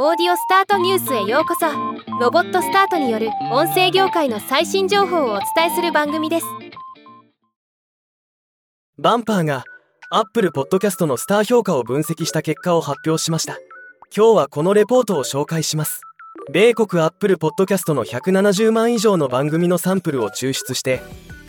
[0.00, 1.66] オーディオスタートニュースへようこそ。
[2.20, 6.46] ロボットスタートによる音声業界の最新情報をお伝えする番組です。
[8.96, 9.64] バンパーが
[10.12, 13.58] Apple Podcast のスター評価を分析した結果を発表しました。
[14.16, 16.00] 今日はこのレポートを紹介します。
[16.52, 21.00] 米国 Apple Podcast の170万以上の番組のサンプルを抽出して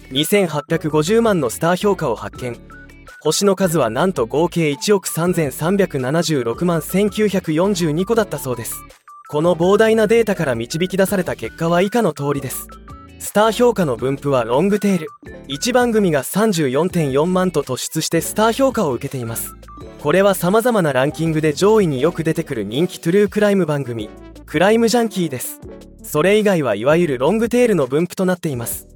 [0.09, 2.78] 2850万のスター評価を発見。
[3.21, 8.81] 星の数はなんと合計1億3376万1942個だったそうです。
[9.27, 12.67] この膨大なデータから導き出された結果は以下の通りです。
[13.19, 15.07] スター評価の分布はロングテール。
[15.49, 19.53] 1番組が34.4万と突出してスター評価を受けています。
[20.01, 24.09] これは様々なランキングで上位によく出てくる人気トゥルークライム番組
[24.45, 25.59] クライムジャンキーです。
[26.03, 28.87] それ以外はいわゆるロングテールの分布となっています。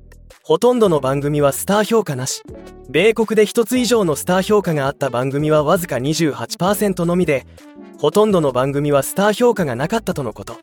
[0.46, 2.44] ほとんどの番組はスター評価なし。
[2.90, 7.48] 米国で1つ以上のスター評価があった番組はわずか28%のみで
[7.98, 10.58] ほとんどの番組はスター評価がなかったとのこと。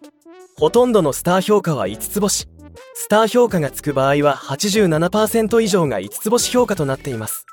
[0.58, 2.46] ほとんどのスター評価は5つ星。
[2.92, 7.46] スター評価がつく場合は87%以上が5つ星評価となっています。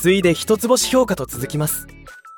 [0.00, 1.86] 次いで1つ星評価と続きます。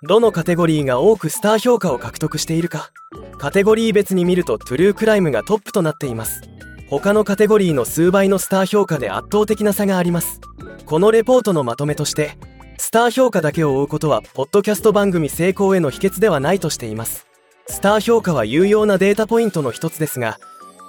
[0.08, 2.90] どのカテゴリーが多くスター評価を獲得しているか。
[3.38, 6.55] カテゴリー別に見るとトゥルークライムがトップとなっています。
[6.88, 10.40] 他のカテゴリーの数倍のスター評価で圧倒的な差があります。
[10.84, 12.38] このレポートのまとめとして
[12.78, 17.26] スター評価だけを追うことはポッドキャスト番組成功への秘訣ではないとしています。
[17.66, 20.38] スター評価は有用なデータポイントの一つですが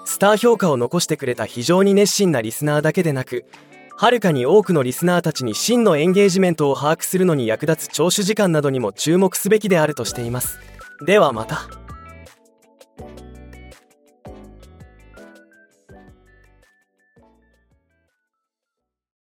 [0.06, 3.46] スター評価を残してくれた非常に熱心なリスナーだけでなく
[3.96, 10.60] はるかに多くのリスナーたちに真のエンゲージメントを把握するのに役立つ聴取時間などにも注目すべきであるとしています。
[11.04, 11.68] ではまた。